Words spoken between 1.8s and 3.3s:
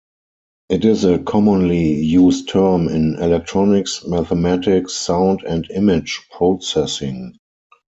used term in